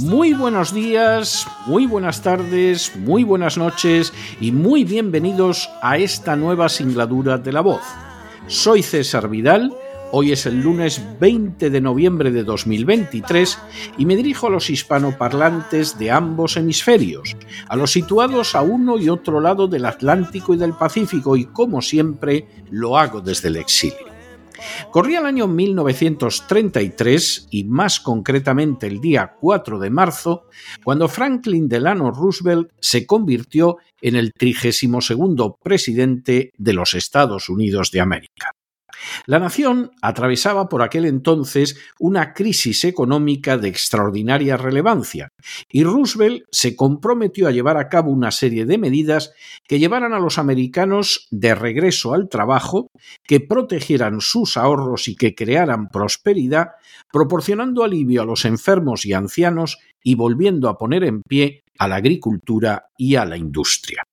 Muy 0.00 0.32
buenos 0.32 0.72
días, 0.72 1.44
muy 1.66 1.86
buenas 1.86 2.22
tardes, 2.22 2.94
muy 2.94 3.24
buenas 3.24 3.58
noches 3.58 4.12
y 4.40 4.52
muy 4.52 4.84
bienvenidos 4.84 5.68
a 5.82 5.98
esta 5.98 6.36
nueva 6.36 6.68
singladura 6.68 7.36
de 7.36 7.52
la 7.52 7.62
voz. 7.62 7.82
Soy 8.46 8.84
César 8.84 9.28
Vidal, 9.28 9.74
hoy 10.12 10.30
es 10.30 10.46
el 10.46 10.60
lunes 10.60 11.02
20 11.18 11.68
de 11.68 11.80
noviembre 11.80 12.30
de 12.30 12.44
2023 12.44 13.58
y 13.98 14.06
me 14.06 14.14
dirijo 14.14 14.46
a 14.46 14.50
los 14.50 14.70
hispanoparlantes 14.70 15.98
de 15.98 16.12
ambos 16.12 16.56
hemisferios, 16.56 17.36
a 17.68 17.74
los 17.74 17.90
situados 17.90 18.54
a 18.54 18.62
uno 18.62 18.98
y 18.98 19.08
otro 19.08 19.40
lado 19.40 19.66
del 19.66 19.84
Atlántico 19.84 20.54
y 20.54 20.58
del 20.58 20.74
Pacífico 20.74 21.36
y 21.36 21.46
como 21.46 21.82
siempre 21.82 22.46
lo 22.70 22.96
hago 22.96 23.20
desde 23.20 23.48
el 23.48 23.56
exilio. 23.56 24.07
Corría 24.90 25.20
el 25.20 25.26
año 25.26 25.46
1933 25.46 27.48
y 27.50 27.64
más 27.64 28.00
concretamente 28.00 28.86
el 28.86 29.00
día 29.00 29.34
4 29.40 29.78
de 29.78 29.90
marzo, 29.90 30.46
cuando 30.84 31.08
Franklin 31.08 31.68
Delano 31.68 32.10
Roosevelt 32.10 32.70
se 32.80 33.06
convirtió 33.06 33.78
en 34.00 34.16
el 34.16 34.32
32 34.32 35.54
presidente 35.62 36.52
de 36.56 36.72
los 36.72 36.94
Estados 36.94 37.48
Unidos 37.48 37.90
de 37.90 38.00
América. 38.00 38.52
La 39.26 39.38
nación 39.38 39.90
atravesaba 40.02 40.68
por 40.68 40.82
aquel 40.82 41.04
entonces 41.04 41.78
una 41.98 42.32
crisis 42.32 42.84
económica 42.84 43.58
de 43.58 43.68
extraordinaria 43.68 44.56
relevancia 44.56 45.32
y 45.68 45.84
Roosevelt 45.84 46.44
se 46.50 46.76
comprometió 46.76 47.46
a 47.46 47.50
llevar 47.52 47.76
a 47.76 47.88
cabo 47.88 48.10
una 48.10 48.30
serie 48.30 48.66
de 48.66 48.78
medidas 48.78 49.32
que 49.66 49.78
llevaran 49.78 50.12
a 50.12 50.18
los 50.18 50.38
americanos 50.38 51.28
de 51.30 51.54
regreso 51.54 52.14
al 52.14 52.28
trabajo, 52.28 52.90
que 53.24 53.40
protegieran 53.40 54.20
sus 54.20 54.56
ahorros 54.56 55.08
y 55.08 55.16
que 55.16 55.34
crearan 55.34 55.88
prosperidad, 55.88 56.68
proporcionando 57.12 57.84
alivio 57.84 58.22
a 58.22 58.26
los 58.26 58.44
enfermos 58.44 59.06
y 59.06 59.12
ancianos 59.12 59.78
y 60.02 60.14
volviendo 60.14 60.68
a 60.68 60.78
poner 60.78 61.04
en 61.04 61.22
pie 61.22 61.64
a 61.78 61.88
la 61.88 61.96
agricultura 61.96 62.88
y 62.96 63.16
a 63.16 63.24
la 63.24 63.36
industria. 63.36 64.07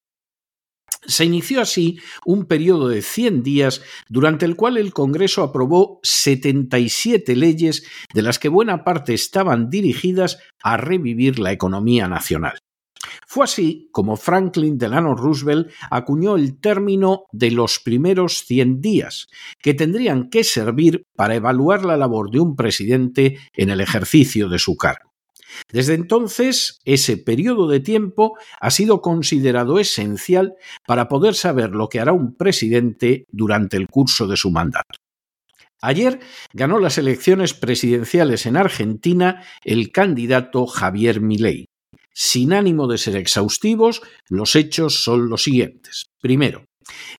Se 1.07 1.25
inició 1.25 1.61
así 1.61 1.99
un 2.25 2.45
periodo 2.45 2.87
de 2.87 3.01
100 3.01 3.43
días 3.43 3.81
durante 4.09 4.45
el 4.45 4.55
cual 4.55 4.77
el 4.77 4.93
Congreso 4.93 5.43
aprobó 5.43 5.99
77 6.03 7.35
leyes 7.35 7.85
de 8.13 8.21
las 8.21 8.39
que 8.39 8.49
buena 8.49 8.83
parte 8.83 9.13
estaban 9.13 9.69
dirigidas 9.69 10.39
a 10.63 10.77
revivir 10.77 11.39
la 11.39 11.51
economía 11.51 12.07
nacional. 12.07 12.59
Fue 13.27 13.43
así 13.43 13.89
como 13.91 14.17
Franklin 14.17 14.77
Delano 14.77 15.15
Roosevelt 15.15 15.71
acuñó 15.89 16.35
el 16.35 16.59
término 16.59 17.25
de 17.31 17.51
los 17.51 17.79
primeros 17.79 18.43
100 18.45 18.81
días, 18.81 19.27
que 19.61 19.73
tendrían 19.73 20.29
que 20.29 20.43
servir 20.43 21.03
para 21.15 21.35
evaluar 21.35 21.85
la 21.85 21.97
labor 21.97 22.31
de 22.31 22.39
un 22.39 22.55
presidente 22.55 23.37
en 23.53 23.69
el 23.69 23.81
ejercicio 23.81 24.49
de 24.49 24.59
su 24.59 24.75
cargo. 24.75 25.14
Desde 25.71 25.93
entonces, 25.93 26.79
ese 26.85 27.17
periodo 27.17 27.67
de 27.67 27.79
tiempo 27.79 28.37
ha 28.59 28.71
sido 28.71 29.01
considerado 29.01 29.79
esencial 29.79 30.55
para 30.85 31.07
poder 31.07 31.35
saber 31.35 31.71
lo 31.71 31.89
que 31.89 31.99
hará 31.99 32.13
un 32.13 32.35
presidente 32.35 33.25
durante 33.31 33.77
el 33.77 33.87
curso 33.87 34.27
de 34.27 34.37
su 34.37 34.51
mandato. 34.51 34.99
Ayer 35.81 36.19
ganó 36.53 36.79
las 36.79 36.97
elecciones 36.97 37.53
presidenciales 37.53 38.45
en 38.45 38.57
Argentina 38.57 39.43
el 39.63 39.91
candidato 39.91 40.65
Javier 40.65 41.21
Milei. 41.21 41.67
Sin 42.11 42.53
ánimo 42.53 42.87
de 42.87 42.97
ser 42.97 43.17
exhaustivos, 43.17 44.01
los 44.29 44.55
hechos 44.55 45.03
son 45.03 45.29
los 45.29 45.43
siguientes. 45.43 46.05
Primero, 46.21 46.65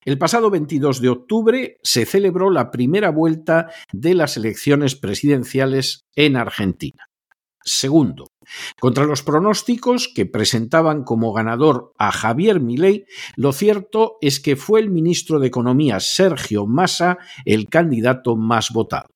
el 0.04 0.18
pasado 0.18 0.50
22 0.50 1.00
de 1.00 1.08
octubre 1.08 1.76
se 1.82 2.06
celebró 2.06 2.50
la 2.50 2.70
primera 2.70 3.10
vuelta 3.10 3.70
de 3.92 4.14
las 4.14 4.36
elecciones 4.36 4.94
presidenciales 4.94 6.00
en 6.14 6.36
Argentina. 6.36 7.05
Segundo, 7.68 8.28
contra 8.78 9.06
los 9.06 9.24
pronósticos 9.24 10.08
que 10.14 10.24
presentaban 10.24 11.02
como 11.02 11.32
ganador 11.32 11.92
a 11.98 12.12
Javier 12.12 12.60
Milei, 12.60 13.06
lo 13.34 13.52
cierto 13.52 14.18
es 14.20 14.38
que 14.38 14.54
fue 14.54 14.78
el 14.78 14.88
ministro 14.88 15.40
de 15.40 15.48
Economía 15.48 15.98
Sergio 15.98 16.68
Massa 16.68 17.18
el 17.44 17.68
candidato 17.68 18.36
más 18.36 18.70
votado. 18.70 19.08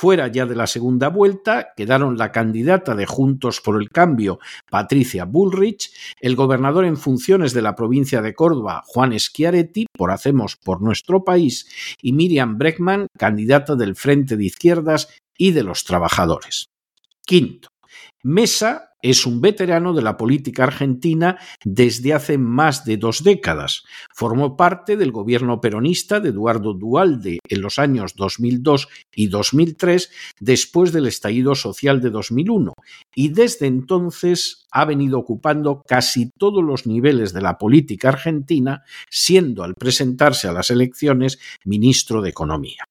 Fuera 0.00 0.28
ya 0.28 0.46
de 0.46 0.56
la 0.56 0.66
segunda 0.66 1.08
vuelta 1.08 1.74
quedaron 1.76 2.16
la 2.16 2.32
candidata 2.32 2.94
de 2.94 3.04
Juntos 3.04 3.60
por 3.60 3.78
el 3.78 3.90
Cambio, 3.90 4.38
Patricia 4.70 5.26
Bullrich, 5.26 5.92
el 6.20 6.36
gobernador 6.36 6.86
en 6.86 6.96
funciones 6.96 7.52
de 7.52 7.60
la 7.60 7.74
provincia 7.74 8.22
de 8.22 8.32
Córdoba, 8.32 8.82
Juan 8.86 9.12
Schiaretti, 9.18 9.84
por 9.92 10.10
Hacemos 10.10 10.56
por 10.56 10.80
nuestro 10.80 11.22
país, 11.22 11.96
y 12.00 12.14
Miriam 12.14 12.56
Breckman, 12.56 13.08
candidata 13.18 13.76
del 13.76 13.94
Frente 13.94 14.38
de 14.38 14.46
Izquierdas 14.46 15.08
y 15.36 15.50
de 15.50 15.64
los 15.64 15.84
Trabajadores. 15.84 16.70
Quinto, 17.26 17.68
Mesa 18.22 18.89
es 19.02 19.26
un 19.26 19.40
veterano 19.40 19.92
de 19.92 20.02
la 20.02 20.16
política 20.16 20.64
argentina 20.64 21.38
desde 21.64 22.14
hace 22.14 22.38
más 22.38 22.84
de 22.84 22.96
dos 22.96 23.22
décadas. 23.22 23.84
Formó 24.14 24.56
parte 24.56 24.96
del 24.96 25.12
gobierno 25.12 25.60
peronista 25.60 26.20
de 26.20 26.30
Eduardo 26.30 26.74
Dualde 26.74 27.38
en 27.48 27.60
los 27.62 27.78
años 27.78 28.14
2002 28.16 28.88
y 29.14 29.28
2003, 29.28 30.10
después 30.40 30.92
del 30.92 31.06
estallido 31.06 31.54
social 31.54 32.00
de 32.00 32.10
2001, 32.10 32.72
y 33.14 33.28
desde 33.28 33.66
entonces 33.66 34.66
ha 34.70 34.84
venido 34.84 35.18
ocupando 35.18 35.82
casi 35.86 36.30
todos 36.38 36.62
los 36.62 36.86
niveles 36.86 37.32
de 37.32 37.42
la 37.42 37.58
política 37.58 38.10
argentina, 38.10 38.84
siendo 39.10 39.64
al 39.64 39.74
presentarse 39.74 40.48
a 40.48 40.52
las 40.52 40.70
elecciones 40.70 41.38
ministro 41.64 42.22
de 42.22 42.30
Economía. 42.30 42.84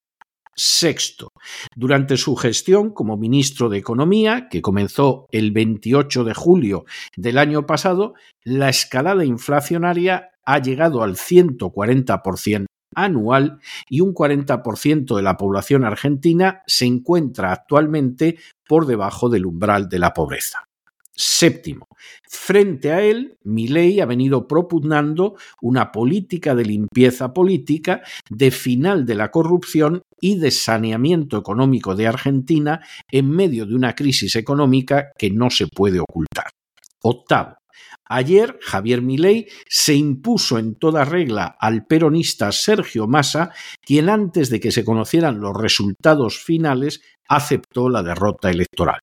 Sexto, 0.61 1.31
durante 1.73 2.17
su 2.17 2.35
gestión 2.35 2.91
como 2.91 3.15
ministro 3.15 3.69
de 3.69 3.77
Economía, 3.77 4.49
que 4.49 4.61
comenzó 4.61 5.27
el 5.31 5.53
28 5.53 6.25
de 6.25 6.33
julio 6.33 6.83
del 7.15 7.37
año 7.37 7.65
pasado, 7.65 8.13
la 8.43 8.67
escalada 8.67 9.23
inflacionaria 9.23 10.31
ha 10.45 10.59
llegado 10.59 11.01
al 11.01 11.15
140% 11.15 12.65
anual 12.93 13.59
y 13.87 14.01
un 14.01 14.13
40% 14.13 15.15
de 15.15 15.21
la 15.21 15.37
población 15.37 15.85
argentina 15.85 16.61
se 16.67 16.85
encuentra 16.85 17.53
actualmente 17.53 18.37
por 18.67 18.85
debajo 18.85 19.29
del 19.29 19.45
umbral 19.45 19.87
de 19.87 19.99
la 19.99 20.13
pobreza. 20.13 20.68
Séptimo, 21.21 21.89
frente 22.29 22.93
a 22.93 23.01
él, 23.01 23.37
Milei 23.43 23.99
ha 23.99 24.05
venido 24.05 24.47
propugnando 24.47 25.35
una 25.61 25.91
política 25.91 26.55
de 26.55 26.63
limpieza 26.63 27.33
política, 27.33 28.01
de 28.29 28.51
final 28.51 29.05
de 29.05 29.15
la 29.15 29.29
corrupción 29.29 30.01
y 30.21 30.39
de 30.39 30.49
saneamiento 30.49 31.37
económico 31.37 31.93
de 31.93 32.07
Argentina 32.07 32.79
en 33.11 33.29
medio 33.29 33.65
de 33.65 33.75
una 33.75 33.95
crisis 33.95 34.37
económica 34.37 35.11
que 35.17 35.29
no 35.29 35.49
se 35.49 35.67
puede 35.67 35.99
ocultar. 35.99 36.51
Octavo, 37.01 37.57
Ayer 38.05 38.57
Javier 38.61 39.01
Milei 39.01 39.47
se 39.67 39.93
impuso 39.93 40.57
en 40.57 40.75
toda 40.75 41.03
regla 41.03 41.57
al 41.59 41.85
peronista 41.85 42.51
Sergio 42.53 43.07
Massa, 43.07 43.51
quien 43.81 44.09
antes 44.09 44.49
de 44.49 44.59
que 44.59 44.71
se 44.71 44.85
conocieran 44.85 45.41
los 45.41 45.55
resultados 45.55 46.39
finales 46.39 47.01
aceptó 47.27 47.89
la 47.89 48.01
derrota 48.01 48.49
electoral. 48.49 49.01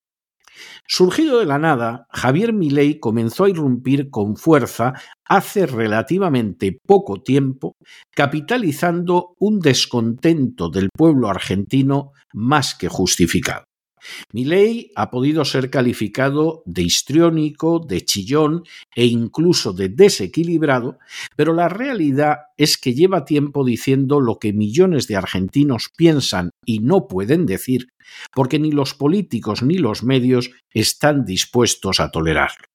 Surgido 0.86 1.40
de 1.40 1.46
la 1.46 1.60
nada, 1.60 2.08
Javier 2.12 2.54
Milei 2.54 3.00
comenzó 3.00 3.46
a 3.46 3.50
irrumpir 3.50 4.10
con 4.10 4.36
fuerza 4.36 4.94
hace 5.26 5.66
relativamente 5.66 6.78
poco 6.86 7.22
tiempo, 7.22 7.76
capitalizando 8.12 9.36
un 9.40 9.60
descontento 9.60 10.70
del 10.70 10.90
pueblo 10.96 11.30
argentino 11.30 12.12
más 12.34 12.76
que 12.76 12.90
justificado. 12.90 13.64
Milei 14.32 14.92
ha 14.96 15.10
podido 15.10 15.46
ser 15.46 15.70
calificado 15.70 16.64
de 16.66 16.82
histriónico, 16.82 17.80
de 17.80 18.02
chillón 18.02 18.64
e 18.96 19.06
incluso 19.06 19.74
de 19.74 19.90
desequilibrado, 19.90 21.00
pero 21.36 21.54
la 21.54 21.70
realidad 21.70 22.38
es 22.58 22.78
que 22.78 22.94
lleva 22.94 23.26
tiempo 23.26 23.66
diciendo 23.66 24.20
lo 24.20 24.40
que 24.40 24.54
millones 24.54 25.08
de 25.08 25.16
argentinos 25.16 25.90
piensan 25.96 26.52
y 26.66 26.80
no 26.80 27.08
pueden 27.08 27.46
decir, 27.46 27.90
porque 28.34 28.60
ni 28.60 28.72
los 28.72 28.94
políticos 28.94 29.64
ni 29.64 29.78
los 29.78 30.04
medios 30.04 30.52
están 30.72 31.26
dispuestos 31.26 32.00
a 32.00 32.12
tolerarlo. 32.12 32.73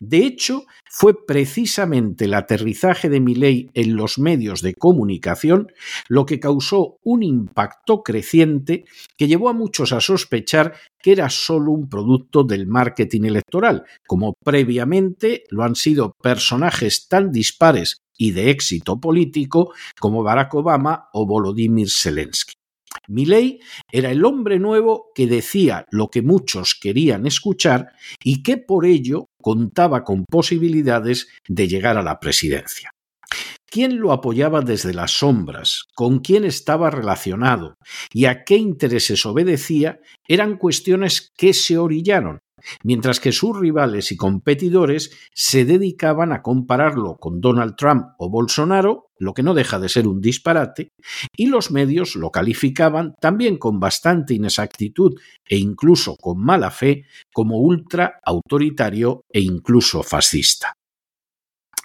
De 0.00 0.18
hecho, 0.18 0.64
fue 0.90 1.26
precisamente 1.26 2.26
el 2.26 2.34
aterrizaje 2.34 3.08
de 3.08 3.20
Milley 3.20 3.70
en 3.74 3.96
los 3.96 4.18
medios 4.18 4.60
de 4.62 4.74
comunicación 4.74 5.72
lo 6.08 6.26
que 6.26 6.40
causó 6.40 6.98
un 7.02 7.22
impacto 7.22 8.02
creciente 8.02 8.84
que 9.16 9.26
llevó 9.26 9.48
a 9.48 9.54
muchos 9.54 9.92
a 9.92 10.00
sospechar 10.00 10.74
que 10.98 11.12
era 11.12 11.30
solo 11.30 11.72
un 11.72 11.88
producto 11.88 12.44
del 12.44 12.66
marketing 12.66 13.22
electoral, 13.22 13.84
como 14.06 14.34
previamente 14.44 15.44
lo 15.50 15.64
han 15.64 15.74
sido 15.74 16.12
personajes 16.22 17.08
tan 17.08 17.32
dispares 17.32 18.02
y 18.16 18.32
de 18.32 18.50
éxito 18.50 19.00
político 19.00 19.72
como 19.98 20.22
Barack 20.22 20.54
Obama 20.54 21.08
o 21.12 21.26
Volodymyr 21.26 21.90
Zelensky. 21.90 22.54
Milley 23.08 23.60
era 23.90 24.10
el 24.10 24.24
hombre 24.24 24.58
nuevo 24.58 25.10
que 25.14 25.26
decía 25.26 25.86
lo 25.90 26.08
que 26.08 26.22
muchos 26.22 26.74
querían 26.80 27.26
escuchar 27.26 27.92
y 28.22 28.42
que 28.42 28.56
por 28.56 28.86
ello 28.86 29.26
contaba 29.40 30.04
con 30.04 30.24
posibilidades 30.24 31.28
de 31.48 31.68
llegar 31.68 31.96
a 31.96 32.02
la 32.02 32.20
presidencia. 32.20 32.90
¿Quién 33.66 34.00
lo 34.00 34.12
apoyaba 34.12 34.60
desde 34.60 34.92
las 34.92 35.12
sombras? 35.12 35.84
¿Con 35.94 36.18
quién 36.18 36.44
estaba 36.44 36.90
relacionado? 36.90 37.78
¿Y 38.12 38.26
a 38.26 38.44
qué 38.44 38.56
intereses 38.56 39.24
obedecía? 39.24 39.98
Eran 40.28 40.58
cuestiones 40.58 41.32
que 41.38 41.54
se 41.54 41.78
orillaron 41.78 42.40
mientras 42.82 43.20
que 43.20 43.32
sus 43.32 43.58
rivales 43.58 44.12
y 44.12 44.16
competidores 44.16 45.10
se 45.34 45.64
dedicaban 45.64 46.32
a 46.32 46.42
compararlo 46.42 47.16
con 47.18 47.40
Donald 47.40 47.76
Trump 47.76 48.06
o 48.18 48.30
Bolsonaro, 48.30 49.10
lo 49.18 49.34
que 49.34 49.42
no 49.42 49.54
deja 49.54 49.78
de 49.78 49.88
ser 49.88 50.08
un 50.08 50.20
disparate, 50.20 50.92
y 51.36 51.46
los 51.46 51.70
medios 51.70 52.16
lo 52.16 52.30
calificaban 52.30 53.14
también 53.20 53.56
con 53.56 53.80
bastante 53.80 54.34
inexactitud 54.34 55.18
e 55.44 55.56
incluso 55.56 56.16
con 56.16 56.42
mala 56.42 56.70
fe 56.70 57.06
como 57.32 57.58
ultra 57.58 58.20
autoritario 58.24 59.24
e 59.30 59.40
incluso 59.40 60.02
fascista. 60.02 60.74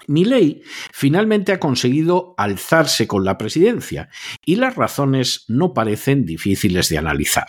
Milley 0.08 0.62
finalmente 0.92 1.52
ha 1.52 1.60
conseguido 1.60 2.34
alzarse 2.38 3.06
con 3.06 3.24
la 3.24 3.36
presidencia 3.36 4.08
y 4.44 4.56
las 4.56 4.74
razones 4.74 5.44
no 5.48 5.74
parecen 5.74 6.24
difíciles 6.24 6.88
de 6.88 6.98
analizar. 6.98 7.48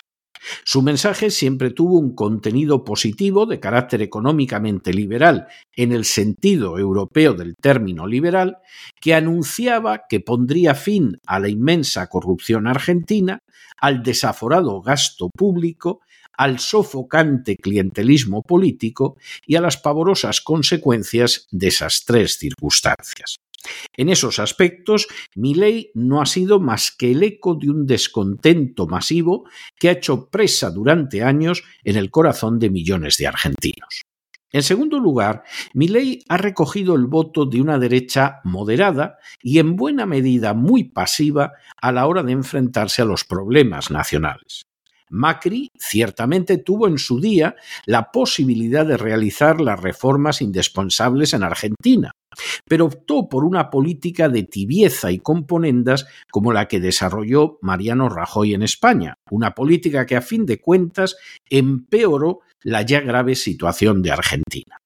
Su 0.63 0.81
mensaje 0.81 1.31
siempre 1.31 1.71
tuvo 1.71 1.99
un 1.99 2.15
contenido 2.15 2.83
positivo 2.83 3.45
de 3.45 3.59
carácter 3.59 4.01
económicamente 4.01 4.93
liberal, 4.93 5.47
en 5.75 5.91
el 5.91 6.05
sentido 6.05 6.77
europeo 6.77 7.33
del 7.33 7.55
término 7.55 8.07
liberal, 8.07 8.57
que 9.01 9.13
anunciaba 9.13 10.03
que 10.09 10.19
pondría 10.19 10.75
fin 10.75 11.19
a 11.25 11.39
la 11.39 11.49
inmensa 11.49 12.07
corrupción 12.07 12.67
argentina, 12.67 13.39
al 13.77 14.03
desaforado 14.03 14.81
gasto 14.81 15.29
público, 15.29 16.01
al 16.37 16.59
sofocante 16.59 17.57
clientelismo 17.57 18.43
político 18.43 19.17
y 19.45 19.57
a 19.57 19.61
las 19.61 19.75
pavorosas 19.75 20.39
consecuencias 20.39 21.47
de 21.51 21.67
esas 21.67 22.05
tres 22.05 22.37
circunstancias. 22.37 23.39
En 23.95 24.09
esos 24.09 24.39
aspectos, 24.39 25.07
mi 25.35 25.53
ley 25.53 25.91
no 25.93 26.21
ha 26.21 26.25
sido 26.25 26.59
más 26.59 26.91
que 26.91 27.11
el 27.11 27.23
eco 27.23 27.55
de 27.55 27.69
un 27.69 27.85
descontento 27.85 28.87
masivo 28.87 29.49
que 29.77 29.89
ha 29.89 29.93
hecho 29.93 30.29
presa 30.29 30.71
durante 30.71 31.23
años 31.23 31.63
en 31.83 31.97
el 31.97 32.09
corazón 32.11 32.59
de 32.59 32.69
millones 32.69 33.17
de 33.17 33.27
argentinos. 33.27 34.03
En 34.51 34.63
segundo 34.63 34.99
lugar, 34.99 35.43
ley 35.73 36.23
ha 36.27 36.37
recogido 36.37 36.95
el 36.95 37.05
voto 37.05 37.45
de 37.45 37.61
una 37.61 37.77
derecha 37.77 38.41
moderada 38.43 39.17
y 39.43 39.59
en 39.59 39.75
buena 39.75 40.07
medida 40.07 40.53
muy 40.55 40.85
pasiva 40.85 41.51
a 41.79 41.91
la 41.91 42.07
hora 42.07 42.23
de 42.23 42.31
enfrentarse 42.31 43.03
a 43.03 43.05
los 43.05 43.25
problemas 43.25 43.91
nacionales. 43.91 44.68
Macri 45.09 45.69
ciertamente 45.77 46.57
tuvo 46.57 46.87
en 46.87 46.97
su 46.97 47.19
día 47.19 47.55
la 47.85 48.11
posibilidad 48.11 48.85
de 48.85 48.97
realizar 48.97 49.59
las 49.59 49.79
reformas 49.79 50.41
indispensables 50.41 51.33
en 51.33 51.43
Argentina, 51.43 52.11
pero 52.67 52.85
optó 52.85 53.27
por 53.27 53.43
una 53.43 53.69
política 53.69 54.29
de 54.29 54.43
tibieza 54.43 55.11
y 55.11 55.19
componendas 55.19 56.07
como 56.31 56.53
la 56.53 56.67
que 56.67 56.79
desarrolló 56.79 57.57
Mariano 57.61 58.09
Rajoy 58.09 58.53
en 58.53 58.63
España, 58.63 59.15
una 59.29 59.51
política 59.51 60.05
que 60.05 60.15
a 60.15 60.21
fin 60.21 60.45
de 60.45 60.59
cuentas 60.59 61.17
empeoró 61.49 62.41
la 62.61 62.81
ya 62.83 63.01
grave 63.01 63.35
situación 63.35 64.01
de 64.01 64.11
Argentina. 64.11 64.77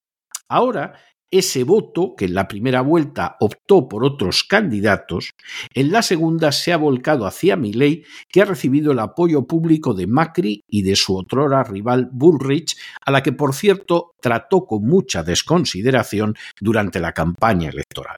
Ahora 0.48 0.94
ese 1.30 1.64
voto, 1.64 2.14
que 2.16 2.26
en 2.26 2.34
la 2.34 2.48
primera 2.48 2.80
vuelta 2.80 3.36
optó 3.40 3.88
por 3.88 4.04
otros 4.04 4.44
candidatos, 4.44 5.30
en 5.74 5.90
la 5.90 6.02
segunda 6.02 6.52
se 6.52 6.72
ha 6.72 6.76
volcado 6.76 7.26
hacia 7.26 7.56
Milei, 7.56 8.04
que 8.28 8.42
ha 8.42 8.44
recibido 8.44 8.92
el 8.92 8.98
apoyo 8.98 9.46
público 9.46 9.94
de 9.94 10.06
Macri 10.06 10.62
y 10.68 10.82
de 10.82 10.96
su 10.96 11.16
otrora 11.16 11.64
rival 11.64 12.08
Bullrich, 12.12 12.76
a 13.04 13.10
la 13.10 13.22
que 13.22 13.32
por 13.32 13.54
cierto 13.54 14.12
trató 14.20 14.64
con 14.64 14.84
mucha 14.84 15.22
desconsideración 15.22 16.34
durante 16.60 17.00
la 17.00 17.12
campaña 17.12 17.68
electoral. 17.68 18.16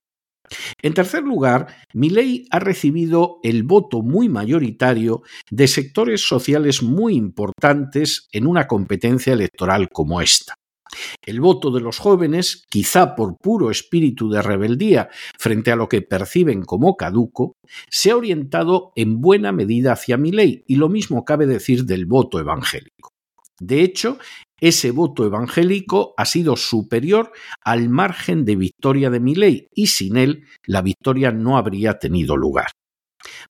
En 0.83 0.95
tercer 0.95 1.23
lugar, 1.23 1.67
Milei 1.93 2.47
ha 2.51 2.59
recibido 2.59 3.39
el 3.43 3.65
voto 3.65 4.03
muy 4.03 4.29
mayoritario 4.29 5.23
de 5.51 5.67
sectores 5.67 6.27
sociales 6.27 6.83
muy 6.83 7.17
importantes 7.17 8.29
en 8.33 8.47
una 8.47 8.67
competencia 8.67 9.33
electoral 9.33 9.89
como 9.89 10.21
esta. 10.21 10.55
El 11.25 11.41
voto 11.41 11.71
de 11.71 11.81
los 11.81 11.99
jóvenes, 11.99 12.65
quizá 12.69 13.15
por 13.15 13.37
puro 13.37 13.71
espíritu 13.71 14.31
de 14.31 14.43
rebeldía 14.43 15.09
frente 15.39 15.73
a 15.73 15.77
lo 15.77 15.89
que 15.89 16.03
perciben 16.03 16.63
como 16.63 16.97
caduco, 16.97 17.57
se 17.91 18.11
ha 18.11 18.17
orientado 18.17 18.93
en 18.97 19.21
buena 19.21 19.53
medida 19.53 19.93
hacia 19.93 20.17
mi 20.17 20.33
ley, 20.33 20.65
y 20.67 20.77
lo 20.77 20.89
mismo 20.89 21.25
cabe 21.25 21.47
decir 21.47 21.85
del 21.85 22.07
voto 22.07 22.41
evangélico. 22.41 23.11
De 23.59 23.83
hecho, 23.83 24.19
ese 24.61 24.91
voto 24.91 25.25
evangélico 25.25 26.15
ha 26.17 26.25
sido 26.25 26.57
superior 26.57 27.33
al 27.63 27.89
margen 27.89 28.45
de 28.45 28.57
victoria 28.57 29.11
de 29.11 29.21
mi 29.21 29.35
ley, 29.35 29.69
y 29.75 29.89
sin 29.89 30.17
él 30.17 30.45
la 30.65 30.83
victoria 30.83 31.31
no 31.31 31.57
habría 31.57 31.99
tenido 31.99 32.37
lugar. 32.37 32.71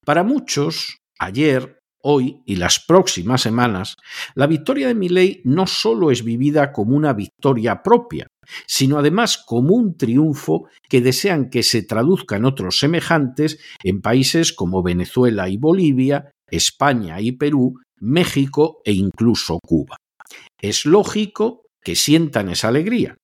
Para 0.05 0.23
muchos, 0.23 0.99
ayer, 1.19 1.79
hoy 2.09 2.41
y 2.47 2.55
las 2.57 2.79
próximas 2.79 3.43
semanas, 3.43 3.97
la 4.37 4.47
victoria 4.47 4.87
de 4.87 4.95
Milei 4.95 5.41
no 5.45 5.67
solo 5.67 6.13
es 6.13 6.23
vivida 6.23 6.73
como 6.73 6.97
una 6.97 7.13
victoria 7.13 7.83
propia, 7.83 8.29
sino 8.65 8.99
además 8.99 9.43
como 9.45 9.75
un 9.75 9.97
triunfo 9.97 10.69
que 10.89 11.01
desean 11.01 11.51
que 11.51 11.65
se 11.65 11.83
traduzca 11.83 12.37
en 12.37 12.45
otros 12.45 12.79
semejantes 12.79 13.59
en 13.83 14.01
países 14.01 14.53
como 14.53 14.85
Venezuela 14.85 15.49
y 15.49 15.57
Bolivia, 15.57 16.31
España 16.49 17.21
y 17.21 17.33
Perú, 17.33 17.75
México 17.99 18.81
e 18.85 18.93
incluso 18.93 19.59
Cuba. 19.61 19.97
Es 20.61 20.87
lógico 20.87 21.63
que 21.83 21.97
sientan 21.97 22.51
esa 22.51 22.69
alegría. 22.69 23.17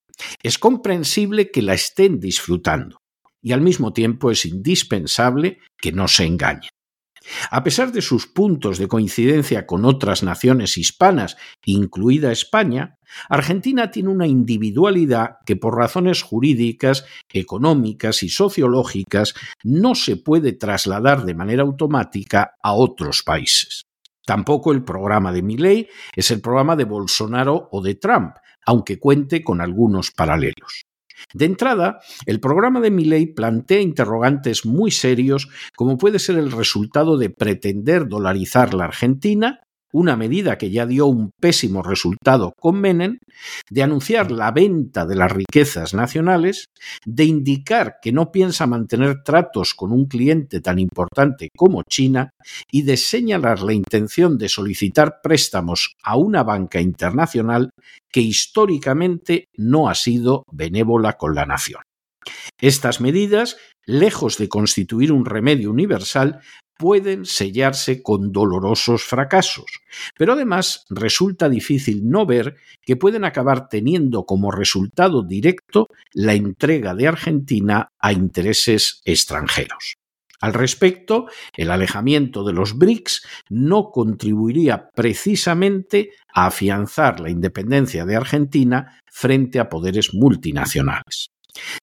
Es 0.43 0.59
comprensible 0.59 1.53
que 1.53 1.63
la 1.63 1.75
estén 1.75 2.19
disfrutando. 2.19 2.99
Y 3.41 3.53
al 3.53 3.61
mismo 3.61 3.93
tiempo 3.93 4.33
es 4.33 4.45
indispensable 4.45 5.59
que 5.81 5.93
no 5.93 6.09
se 6.09 6.25
engañen. 6.25 6.71
A 7.51 7.63
pesar 7.63 7.93
de 7.93 8.03
sus 8.03 8.27
puntos 8.27 8.79
de 8.79 8.89
coincidencia 8.89 9.67
con 9.67 9.85
otras 9.85 10.23
naciones 10.23 10.79
hispanas, 10.79 11.37
incluida 11.65 12.33
España, 12.33 12.99
Argentina 13.29 13.91
tiene 13.91 14.09
una 14.09 14.27
individualidad 14.27 15.37
que 15.45 15.57
por 15.57 15.77
razones 15.77 16.23
jurídicas, 16.23 17.05
económicas 17.29 18.23
y 18.23 18.29
sociológicas 18.29 19.35
no 19.63 19.95
se 19.95 20.17
puede 20.17 20.53
trasladar 20.53 21.25
de 21.25 21.35
manera 21.35 21.63
automática 21.63 22.55
a 22.63 22.73
otros 22.73 23.23
países. 23.23 23.87
Tampoco 24.25 24.73
el 24.73 24.85
programa 24.85 25.33
de 25.33 25.43
Milley 25.43 25.89
es 26.15 26.31
el 26.31 26.41
programa 26.41 26.77
de 26.77 26.85
Bolsonaro 26.85 27.69
o 27.73 27.83
de 27.83 27.97
Trump, 27.97 28.37
aunque 28.65 28.99
cuente 28.99 29.43
con 29.43 29.61
algunos 29.61 30.11
paralelos. 30.11 30.85
De 31.35 31.45
entrada, 31.45 32.01
el 32.27 32.41
programa 32.41 32.81
de 32.81 32.91
Milley 32.91 33.27
plantea 33.27 33.81
interrogantes 33.81 34.65
muy 34.65 34.91
serios 34.91 35.49
como 35.77 35.99
puede 35.99 36.19
ser 36.19 36.37
el 36.39 36.53
resultado 36.53 37.17
de 37.17 37.31
pretender 37.31 38.09
dolarizar 38.09 38.75
la 38.75 38.85
Argentina 38.85 39.61
una 39.93 40.17
medida 40.17 40.59
que 40.59 40.71
ya 40.71 40.87
dio 40.87 41.07
un 41.07 41.31
pésimo 41.41 41.83
resultado 41.83 42.53
con 42.59 42.81
Menem, 42.81 43.19
de 43.71 43.83
anunciar 43.83 44.31
la 44.31 44.51
venta 44.51 45.07
de 45.07 45.17
las 45.17 45.31
riquezas 45.31 45.95
nacionales, 45.95 46.67
de 47.05 47.25
indicar 47.25 47.97
que 48.03 48.13
no 48.13 48.33
piensa 48.33 48.67
mantener 48.67 49.23
tratos 49.23 49.75
con 49.75 49.93
un 49.93 50.07
cliente 50.07 50.61
tan 50.61 50.79
importante 50.79 51.51
como 51.57 51.83
China 51.83 52.31
y 52.71 52.83
de 52.83 52.97
señalar 52.97 53.63
la 53.63 53.75
intención 53.75 54.39
de 54.39 54.49
solicitar 54.49 55.21
préstamos 55.23 55.95
a 56.03 56.17
una 56.17 56.43
banca 56.43 56.81
internacional 56.81 57.71
que 58.11 58.21
históricamente 58.21 59.47
no 59.57 59.89
ha 59.89 59.95
sido 59.95 60.45
benévola 60.51 61.15
con 61.15 61.35
la 61.35 61.47
nación. 61.47 61.83
Estas 62.61 63.01
medidas, 63.01 63.57
lejos 63.85 64.39
de 64.39 64.49
constituir 64.49 65.13
un 65.13 65.25
remedio 65.25 65.71
universal, 65.71 66.41
pueden 66.83 67.27
sellarse 67.27 68.03
con 68.03 68.33
dolorosos 68.33 69.05
fracasos, 69.05 69.83
pero 70.19 70.33
además 70.33 70.85
resulta 70.91 71.49
difícil 71.49 72.11
no 72.11 72.27
ver 72.27 72.57
que 72.85 72.97
pueden 72.97 73.25
acabar 73.25 73.69
teniendo 73.69 74.25
como 74.25 74.51
resultado 74.51 75.23
directo 75.23 75.87
la 76.13 76.35
entrega 76.35 76.97
de 76.97 77.07
Argentina 77.07 77.93
a 78.01 78.13
intereses 78.13 79.01
extranjeros. 79.05 79.95
Al 80.41 80.55
respecto, 80.55 81.27
el 81.57 81.71
alejamiento 81.71 82.43
de 82.43 82.53
los 82.53 82.77
BRICS 82.77 83.29
no 83.49 83.93
contribuiría 83.93 84.91
precisamente 84.93 86.11
a 86.35 86.47
afianzar 86.47 87.21
la 87.21 87.31
independencia 87.31 88.05
de 88.05 88.17
Argentina 88.17 88.99
frente 89.07 89.61
a 89.61 89.69
poderes 89.69 90.15
multinacionales. 90.15 91.32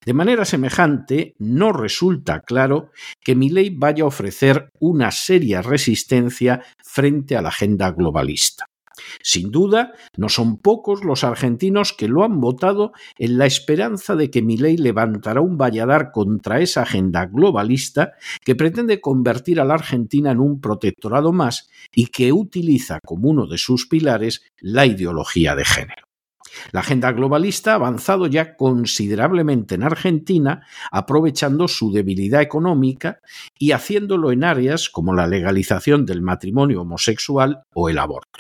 De 0.06 0.14
manera 0.14 0.46
semejante, 0.46 1.36
no 1.38 1.72
resulta 1.72 2.42
claro 2.42 2.92
que 3.22 3.36
Milei 3.36 3.70
vaya 3.70 4.04
a 4.04 4.08
ofrecer 4.08 4.70
una 4.80 5.12
seria 5.12 5.62
resistencia 5.62 6.64
frente 6.84 7.36
a 7.36 7.42
la 7.42 7.50
agenda 7.50 7.92
globalista. 7.92 8.66
Sin 9.22 9.52
duda, 9.52 9.94
no 10.18 10.30
son 10.30 10.58
pocos 10.58 11.04
los 11.04 11.24
argentinos 11.24 11.94
que 11.94 12.08
lo 12.08 12.24
han 12.24 12.40
votado 12.40 12.92
en 13.18 13.38
la 13.38 13.46
esperanza 13.46 14.16
de 14.16 14.30
que 14.30 14.42
Milei 14.42 14.78
levantará 14.78 15.42
un 15.42 15.58
valladar 15.58 16.12
contra 16.12 16.60
esa 16.60 16.82
agenda 16.82 17.26
globalista 17.26 18.14
que 18.44 18.56
pretende 18.56 19.00
convertir 19.00 19.60
a 19.60 19.66
la 19.66 19.76
Argentina 19.76 20.32
en 20.32 20.40
un 20.40 20.60
protectorado 20.60 21.32
más 21.32 21.70
y 21.94 22.08
que 22.08 22.34
utiliza 22.34 23.00
como 23.06 23.30
uno 23.30 23.48
de 23.48 23.58
sus 23.58 23.88
pilares 23.88 24.44
la 24.60 24.86
ideología 24.86 25.56
de 25.56 25.66
género. 25.66 26.09
La 26.72 26.82
agenda 26.82 27.12
globalista 27.12 27.72
ha 27.72 27.76
avanzado 27.76 28.28
ya 28.28 28.56
considerablemente 28.56 29.76
en 29.76 29.84
Argentina, 29.84 30.66
aprovechando 30.92 31.68
su 31.68 31.92
debilidad 31.92 32.42
económica 32.42 33.20
y 33.58 33.72
haciéndolo 33.72 34.32
en 34.32 34.44
áreas 34.44 34.90
como 34.90 35.14
la 35.14 35.28
legalización 35.28 36.06
del 36.06 36.22
matrimonio 36.22 36.82
homosexual 36.82 37.64
o 37.74 37.90
el 37.90 37.98
aborto. 37.98 38.40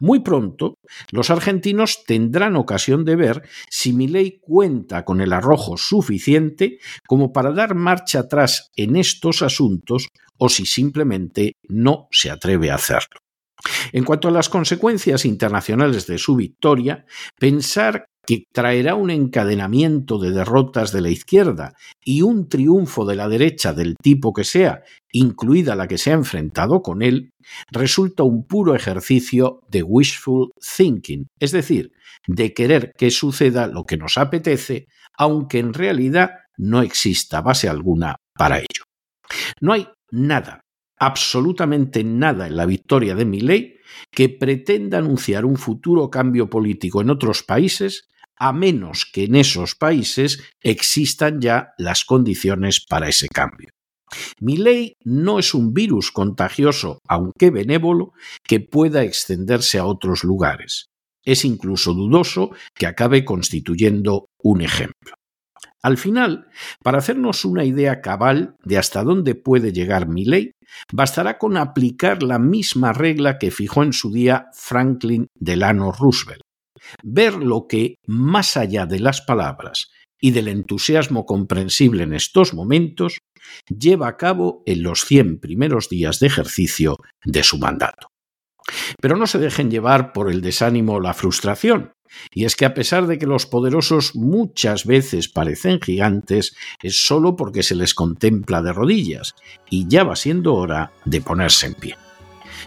Muy 0.00 0.20
pronto, 0.20 0.74
los 1.10 1.30
argentinos 1.30 2.04
tendrán 2.06 2.56
ocasión 2.56 3.04
de 3.04 3.16
ver 3.16 3.42
si 3.70 3.92
mi 3.92 4.08
ley 4.08 4.38
cuenta 4.40 5.04
con 5.04 5.20
el 5.20 5.32
arrojo 5.32 5.76
suficiente 5.76 6.78
como 7.06 7.32
para 7.32 7.52
dar 7.52 7.74
marcha 7.74 8.20
atrás 8.20 8.70
en 8.76 8.96
estos 8.96 9.42
asuntos 9.42 10.08
o 10.36 10.48
si 10.48 10.66
simplemente 10.66 11.52
no 11.68 12.08
se 12.10 12.30
atreve 12.30 12.70
a 12.70 12.74
hacerlo. 12.74 13.23
En 13.92 14.04
cuanto 14.04 14.28
a 14.28 14.32
las 14.32 14.48
consecuencias 14.48 15.24
internacionales 15.24 16.06
de 16.06 16.18
su 16.18 16.36
victoria, 16.36 17.04
pensar 17.38 18.06
que 18.26 18.44
traerá 18.52 18.94
un 18.94 19.10
encadenamiento 19.10 20.18
de 20.18 20.30
derrotas 20.30 20.92
de 20.92 21.00
la 21.00 21.10
izquierda 21.10 21.74
y 22.02 22.22
un 22.22 22.48
triunfo 22.48 23.04
de 23.04 23.16
la 23.16 23.28
derecha 23.28 23.72
del 23.72 23.96
tipo 24.02 24.32
que 24.32 24.44
sea, 24.44 24.82
incluida 25.12 25.76
la 25.76 25.88
que 25.88 25.98
se 25.98 26.10
ha 26.10 26.14
enfrentado 26.14 26.82
con 26.82 27.02
él, 27.02 27.30
resulta 27.70 28.22
un 28.22 28.46
puro 28.46 28.74
ejercicio 28.74 29.60
de 29.68 29.82
wishful 29.82 30.50
thinking, 30.76 31.26
es 31.38 31.52
decir, 31.52 31.92
de 32.26 32.54
querer 32.54 32.92
que 32.96 33.10
suceda 33.10 33.66
lo 33.66 33.84
que 33.84 33.96
nos 33.96 34.16
apetece, 34.16 34.86
aunque 35.16 35.58
en 35.58 35.74
realidad 35.74 36.30
no 36.56 36.82
exista 36.82 37.40
base 37.42 37.68
alguna 37.68 38.16
para 38.34 38.58
ello. 38.58 38.84
No 39.60 39.72
hay 39.72 39.88
nada 40.10 40.64
absolutamente 40.98 42.04
nada 42.04 42.46
en 42.46 42.56
la 42.56 42.66
victoria 42.66 43.14
de 43.14 43.24
Milley 43.24 43.76
que 44.10 44.28
pretenda 44.28 44.98
anunciar 44.98 45.44
un 45.44 45.56
futuro 45.56 46.10
cambio 46.10 46.48
político 46.48 47.00
en 47.00 47.10
otros 47.10 47.42
países, 47.42 48.08
a 48.36 48.52
menos 48.52 49.08
que 49.12 49.24
en 49.24 49.36
esos 49.36 49.74
países 49.74 50.42
existan 50.60 51.40
ya 51.40 51.68
las 51.78 52.04
condiciones 52.04 52.84
para 52.84 53.08
ese 53.08 53.28
cambio. 53.28 53.68
Milley 54.40 54.96
no 55.04 55.38
es 55.38 55.54
un 55.54 55.72
virus 55.72 56.10
contagioso, 56.12 57.00
aunque 57.08 57.50
benévolo, 57.50 58.12
que 58.46 58.60
pueda 58.60 59.02
extenderse 59.02 59.78
a 59.78 59.86
otros 59.86 60.24
lugares. 60.24 60.86
Es 61.24 61.44
incluso 61.44 61.94
dudoso 61.94 62.50
que 62.74 62.86
acabe 62.86 63.24
constituyendo 63.24 64.26
un 64.42 64.60
ejemplo. 64.60 65.14
Al 65.84 65.98
final, 65.98 66.48
para 66.82 66.96
hacernos 66.96 67.44
una 67.44 67.62
idea 67.62 68.00
cabal 68.00 68.56
de 68.64 68.78
hasta 68.78 69.04
dónde 69.04 69.34
puede 69.34 69.70
llegar 69.70 70.08
mi 70.08 70.24
ley, 70.24 70.52
bastará 70.90 71.36
con 71.36 71.58
aplicar 71.58 72.22
la 72.22 72.38
misma 72.38 72.94
regla 72.94 73.36
que 73.38 73.50
fijó 73.50 73.82
en 73.82 73.92
su 73.92 74.10
día 74.10 74.46
Franklin 74.54 75.26
Delano 75.38 75.92
Roosevelt. 75.92 76.40
Ver 77.02 77.34
lo 77.34 77.66
que, 77.68 77.96
más 78.06 78.56
allá 78.56 78.86
de 78.86 78.98
las 78.98 79.20
palabras 79.20 79.90
y 80.18 80.30
del 80.30 80.48
entusiasmo 80.48 81.26
comprensible 81.26 82.04
en 82.04 82.14
estos 82.14 82.54
momentos, 82.54 83.18
lleva 83.68 84.08
a 84.08 84.16
cabo 84.16 84.62
en 84.64 84.82
los 84.82 85.04
100 85.04 85.38
primeros 85.38 85.90
días 85.90 86.18
de 86.18 86.28
ejercicio 86.28 86.96
de 87.26 87.42
su 87.42 87.58
mandato. 87.58 88.08
Pero 89.02 89.18
no 89.18 89.26
se 89.26 89.38
dejen 89.38 89.70
llevar 89.70 90.14
por 90.14 90.30
el 90.30 90.40
desánimo 90.40 90.94
o 90.94 91.00
la 91.00 91.12
frustración. 91.12 91.92
Y 92.32 92.44
es 92.44 92.56
que 92.56 92.64
a 92.64 92.74
pesar 92.74 93.06
de 93.06 93.18
que 93.18 93.26
los 93.26 93.46
poderosos 93.46 94.14
muchas 94.14 94.84
veces 94.86 95.28
parecen 95.28 95.80
gigantes, 95.80 96.56
es 96.82 97.04
solo 97.06 97.36
porque 97.36 97.62
se 97.62 97.74
les 97.74 97.94
contempla 97.94 98.62
de 98.62 98.72
rodillas, 98.72 99.34
y 99.70 99.86
ya 99.88 100.04
va 100.04 100.16
siendo 100.16 100.54
hora 100.54 100.92
de 101.04 101.20
ponerse 101.20 101.66
en 101.66 101.74
pie. 101.74 101.96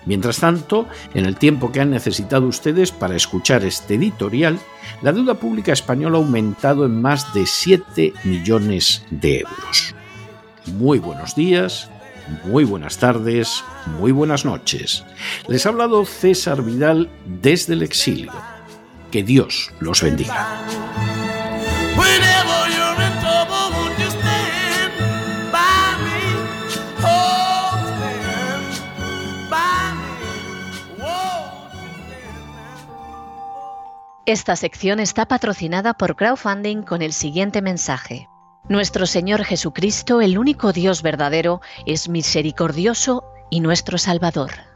Mientras 0.05 0.39
tanto, 0.39 0.87
en 1.13 1.25
el 1.25 1.35
tiempo 1.35 1.71
que 1.71 1.81
han 1.81 1.91
necesitado 1.91 2.47
ustedes 2.47 2.91
para 2.91 3.15
escuchar 3.15 3.65
este 3.65 3.95
editorial, 3.95 4.59
la 5.01 5.11
deuda 5.11 5.35
pública 5.35 5.73
española 5.73 6.17
ha 6.17 6.21
aumentado 6.21 6.85
en 6.85 7.01
más 7.01 7.33
de 7.33 7.45
7 7.45 8.13
millones 8.23 9.03
de 9.11 9.39
euros. 9.39 9.95
Muy 10.77 10.99
buenos 10.99 11.35
días, 11.35 11.89
muy 12.45 12.63
buenas 12.63 12.97
tardes, 12.97 13.63
muy 13.99 14.11
buenas 14.11 14.45
noches. 14.45 15.03
Les 15.47 15.65
ha 15.65 15.69
hablado 15.69 16.05
César 16.05 16.63
Vidal 16.63 17.09
desde 17.41 17.73
el 17.73 17.83
exilio 17.83 18.31
que 19.11 19.23
Dios 19.23 19.71
los 19.79 20.01
bendiga. 20.01 20.65
Esta 34.27 34.57
sección 34.57 34.99
está 34.99 35.25
patrocinada 35.25 35.93
por 35.93 36.17
crowdfunding 36.17 36.81
con 36.81 37.01
el 37.01 37.13
siguiente 37.13 37.61
mensaje. 37.61 38.27
Nuestro 38.67 39.05
Señor 39.05 39.45
Jesucristo, 39.45 40.19
el 40.19 40.37
único 40.37 40.73
Dios 40.73 41.01
verdadero, 41.01 41.61
es 41.85 42.09
misericordioso 42.09 43.23
y 43.49 43.61
nuestro 43.61 43.97
Salvador. 43.97 44.66